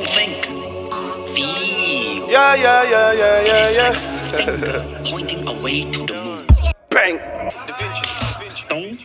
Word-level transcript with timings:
Don't 0.00 0.08
think. 0.08 0.44
Feel. 1.34 2.30
Yeah, 2.30 2.54
yeah, 2.54 2.82
yeah, 2.84 3.12
yeah, 3.12 3.40
It 3.40 3.46
yeah, 3.46 3.70
yeah. 3.70 3.90
like 3.90 4.46
finger 4.46 5.00
pointing 5.04 5.46
away 5.46 5.90
to 5.92 6.06
the 6.06 6.14
moon. 6.14 6.46
Bang. 6.88 7.18
Don't 8.68 8.98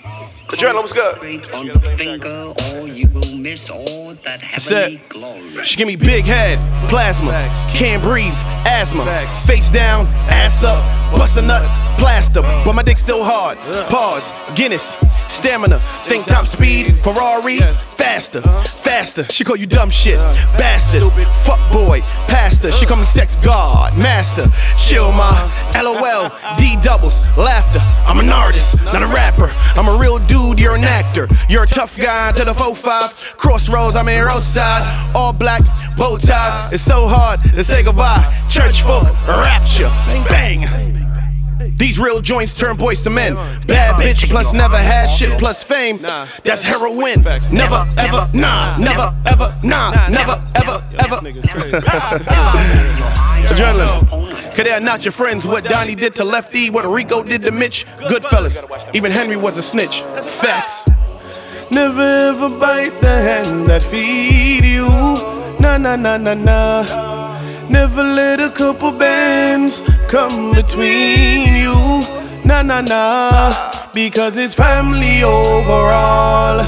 Adrenalin, 0.48 0.76
what's 0.76 0.94
good? 0.94 1.18
on 1.54 1.68
the 1.68 1.80
finger, 1.98 2.54
or 2.72 2.88
you 2.88 3.10
will 3.10 3.38
miss 3.38 3.70
all 3.70 4.14
that 4.24 4.40
heavenly 4.40 4.96
it. 4.96 5.10
glory. 5.10 5.64
She 5.64 5.76
give 5.76 5.88
me 5.88 5.98
big 5.98 6.24
head, 6.24 6.60
plasma, 6.88 7.32
can't 7.74 8.02
breathe, 8.02 8.32
asthma, 8.66 9.04
face 9.46 9.70
down, 9.70 10.06
ass 10.30 10.64
up, 10.64 10.82
bust 11.12 11.38
a 11.38 11.42
nut, 11.42 11.64
plaster, 11.98 12.42
but 12.42 12.74
my 12.74 12.84
dick 12.84 12.98
still 12.98 13.24
hard. 13.24 13.58
Pause, 13.90 14.34
Guinness, 14.56 14.98
stamina, 15.28 15.80
think 16.08 16.26
top 16.26 16.46
speed, 16.46 16.98
Ferrari, 17.04 17.60
faster, 17.98 18.42
faster. 18.42 19.24
She 19.26 19.44
call 19.44 19.56
you 19.56 19.66
dumb 19.66 19.90
shit, 19.90 20.18
bastard, 20.58 21.04
fuck 21.44 21.60
boy, 21.72 22.02
pastor. 22.28 22.72
She 22.72 22.86
call 22.86 22.98
me 22.98 23.06
sex 23.06 23.36
god, 23.38 23.98
master. 23.98 24.48
Chill 24.78 25.12
my 25.12 25.34
LOL, 25.76 26.30
D 26.58 26.76
doubles, 26.82 27.20
laughter. 27.38 27.80
I'm 28.06 28.20
an 28.20 28.30
artist, 28.30 28.84
not 28.86 29.02
a 29.02 29.08
rapper. 29.08 29.52
I'm 29.78 29.88
a 29.88 29.98
real 29.98 30.20
dude, 30.28 30.60
you're 30.60 30.76
an 30.76 30.84
actor. 30.84 31.28
You're 31.50 31.64
a 31.64 31.68
tough 31.68 31.98
guy 31.98 32.32
to 32.34 32.46
the 32.46 32.54
4-5. 32.54 33.38
Crossroads, 33.38 33.96
I'm 33.96 34.08
in 34.08 34.24
roadside. 34.24 34.84
All 35.16 35.34
black, 35.34 35.62
bow 35.98 36.18
ties. 36.18 36.74
It's 36.74 36.84
so 36.84 37.08
hard 37.08 37.42
to 37.56 37.64
say 37.64 37.84
goodbye. 37.84 38.24
Church 38.50 38.82
folk, 38.82 39.04
rapture, 39.28 39.90
bang 40.30 40.62
bang. 40.62 41.05
These 41.78 42.00
real 42.00 42.22
joints 42.22 42.54
turn 42.54 42.78
boys 42.78 43.04
to 43.04 43.10
men. 43.10 43.36
Bad 43.68 43.96
bitch 43.96 44.30
plus 44.30 44.54
never 44.54 44.78
had 44.78 45.08
shit 45.08 45.38
plus 45.38 45.64
fame. 45.64 46.00
That's 46.44 46.64
heroin. 46.64 47.22
Never 47.52 47.86
ever, 47.98 48.30
nah, 48.34 48.78
never 48.78 49.14
ever, 49.26 49.56
nah, 49.64 50.08
never 50.08 50.42
ever, 50.56 50.84
ever. 51.00 51.16
Adrenalin. 53.48 54.36
Cause 54.56 54.64
they're 54.64 54.80
not 54.80 55.04
your 55.04 55.12
friends. 55.12 55.46
What 55.46 55.66
Donnie 55.66 55.96
did 55.96 56.16
to 56.16 56.24
Lefty, 56.24 56.70
what 56.70 56.86
Rico 56.86 57.22
did 57.24 57.42
to 57.44 57.52
Mitch. 57.52 57.86
Goodfellas. 58.00 58.64
Even 58.96 59.12
Henry 59.12 59.36
was 59.36 59.58
a 59.58 59.64
snitch. 59.64 60.02
Facts. 60.02 60.88
Never 61.72 62.02
ever 62.02 62.50
bite 62.50 63.02
the 63.02 63.10
hand 63.10 63.70
that 63.70 63.84
feed 63.84 64.64
you. 64.64 64.88
Nah, 65.60 65.78
nah, 65.78 65.96
nah, 65.96 66.18
nah, 66.18 66.34
nah. 66.34 67.26
Never 67.70 68.04
let 68.04 68.40
a 68.40 68.50
couple 68.52 68.92
bands 68.92 69.82
come 70.08 70.54
between 70.54 71.55
you. 72.46 72.50
Nah, 72.50 72.62
nah, 72.62 72.82
nah. 72.82 73.72
Because 73.94 74.38
it's 74.38 74.56
family 74.56 75.24
overall. 75.24 76.60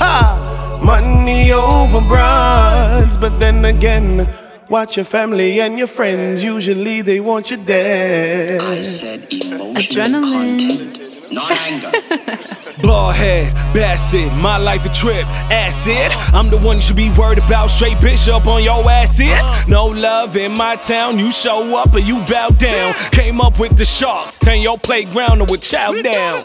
Ha! 0.00 0.80
Money 0.82 1.52
over 1.52 2.00
bronze. 2.00 3.16
But 3.16 3.38
then 3.40 3.64
again, 3.64 4.28
watch 4.68 4.96
your 4.96 5.04
family 5.04 5.60
and 5.60 5.78
your 5.78 5.88
friends. 5.88 6.42
Usually 6.44 7.02
they 7.02 7.20
want 7.20 7.50
you 7.50 7.56
dead. 7.56 8.60
I 8.60 8.76
dead. 8.76 8.84
said 8.84 9.26
emotional 9.32 9.74
Adrenalin. 9.74 10.68
content, 10.68 11.32
not 11.32 11.50
anger. 11.50 11.90
Ballhead, 13.08 13.54
bastard, 13.72 14.30
my 14.34 14.58
life 14.58 14.84
a 14.84 14.90
trip. 14.90 15.24
Acid, 15.50 16.12
I'm 16.34 16.50
the 16.50 16.58
one 16.58 16.76
you 16.76 16.82
should 16.82 16.96
be 16.96 17.08
worried 17.16 17.38
about. 17.38 17.68
Straight 17.68 17.98
bishop 18.02 18.46
on 18.46 18.62
your 18.62 18.84
asses. 18.84 19.66
No 19.66 19.86
love 19.86 20.36
in 20.36 20.52
my 20.52 20.76
town. 20.76 21.18
You 21.18 21.32
show 21.32 21.74
up 21.78 21.94
or 21.94 22.00
you 22.00 22.22
bow 22.28 22.50
down. 22.50 22.92
Came 23.10 23.40
up 23.40 23.58
with 23.58 23.78
the 23.78 23.84
sharks. 23.86 24.38
Turn 24.38 24.60
your 24.60 24.76
playground 24.76 25.38
to 25.38 25.54
a 25.54 25.56
chow 25.56 25.92
down. 26.02 26.44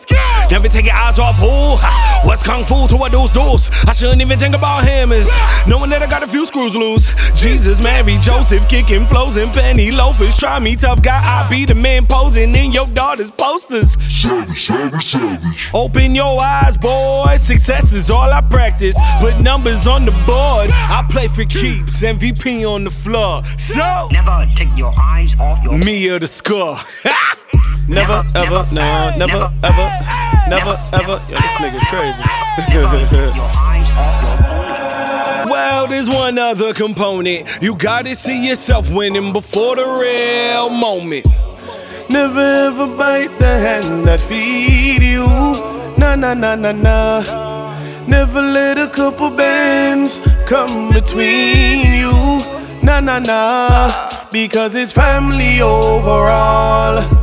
Never 0.49 0.69
take 0.69 0.85
your 0.85 0.95
eyes 0.95 1.19
off 1.19 1.35
who? 1.35 2.12
Ha, 2.23 2.27
What's 2.27 2.43
kung 2.43 2.63
fu 2.65 2.87
to 2.87 2.95
what 2.95 3.11
those 3.11 3.31
doors? 3.31 3.69
I 3.87 3.93
shouldn't 3.93 4.21
even 4.21 4.39
think 4.39 4.55
about 4.55 4.83
hammers. 4.83 5.29
Knowing 5.67 5.89
that 5.91 6.01
I 6.01 6.07
got 6.07 6.23
a 6.23 6.27
few 6.27 6.45
screws 6.45 6.75
loose. 6.75 7.13
Jesus, 7.39 7.83
Mary, 7.83 8.17
Joseph, 8.17 8.67
kicking 8.69 9.05
flows 9.05 9.37
and 9.37 9.51
penny 9.51 9.91
loafers. 9.91 10.37
Try 10.37 10.59
me, 10.59 10.75
tough 10.75 11.01
guy. 11.01 11.21
I 11.23 11.47
be 11.49 11.65
the 11.65 11.75
man 11.75 12.05
posing 12.07 12.55
in 12.55 12.71
your 12.71 12.87
daughter's 12.87 13.31
posters. 13.31 13.97
Savage, 14.09 14.67
savage, 14.67 15.05
savage. 15.05 15.69
Open 15.73 16.15
your 16.15 16.41
eyes, 16.41 16.77
boy. 16.77 17.35
Success 17.39 17.93
is 17.93 18.09
all 18.09 18.31
I 18.31 18.41
practice. 18.41 18.95
Put 19.19 19.39
numbers 19.39 19.87
on 19.87 20.05
the 20.05 20.11
board. 20.25 20.69
I 20.71 21.05
play 21.09 21.27
for 21.27 21.45
keeps. 21.45 22.01
MVP 22.01 22.63
on 22.69 22.83
the 22.83 22.91
floor. 22.91 23.43
So, 23.57 24.07
Never 24.11 24.47
take 24.55 24.75
your 24.77 24.93
eyes 24.97 25.35
off 25.39 25.63
your 25.63 25.77
me 25.79 26.09
or 26.09 26.19
the 26.19 26.27
score. 26.27 26.77
Never, 27.87 28.23
ever, 28.35 28.65
nah, 28.71 29.13
never, 29.17 29.51
ever, 29.61 29.87
never, 30.47 30.79
ever. 30.93 31.21
Yo, 31.29 31.35
this 31.35 31.55
nigga's 31.59 31.83
crazy. 31.89 32.23
Never 32.69 32.97
take 33.09 33.35
your 33.35 33.43
eyes 33.57 33.91
off 33.91 34.23
your 34.23 34.33
opponent. 34.35 35.49
well, 35.49 35.87
there's 35.87 36.09
one 36.09 36.39
other 36.39 36.73
component. 36.73 37.61
You 37.61 37.75
gotta 37.75 38.15
see 38.15 38.47
yourself 38.47 38.89
winning 38.89 39.33
before 39.33 39.75
the 39.75 39.85
real 39.85 40.69
moment. 40.69 41.27
Never 42.09 42.39
ever 42.39 42.87
bite 42.95 43.37
the 43.39 43.57
hand 43.57 44.07
that 44.07 44.21
feed 44.21 45.03
you. 45.03 45.27
Nah, 45.97 46.15
nah, 46.15 46.33
nah, 46.33 46.55
nah, 46.55 46.71
nah. 46.71 47.75
Never 48.07 48.41
let 48.41 48.77
a 48.77 48.87
couple 48.87 49.29
bands 49.29 50.21
come 50.47 50.89
between 50.93 51.91
you. 51.91 52.39
Nah, 52.81 53.01
nah, 53.01 53.19
nah. 53.19 54.09
Because 54.31 54.73
it's 54.73 54.93
family 54.93 55.59
overall. 55.59 57.22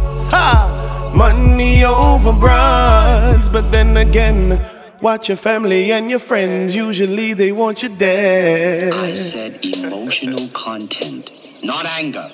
Money 1.14 1.84
over 1.84 2.32
bronze. 2.32 3.48
But 3.48 3.70
then 3.72 3.96
again, 3.96 4.60
watch 5.00 5.28
your 5.28 5.36
family 5.36 5.92
and 5.92 6.10
your 6.10 6.20
friends. 6.20 6.74
Usually 6.74 7.34
they 7.34 7.52
want 7.52 7.82
you 7.82 7.88
dead. 7.88 8.92
I 8.92 9.14
said 9.14 9.58
emotional 9.64 10.48
content, 10.52 11.30
not 11.62 11.86
anger. 11.86 12.30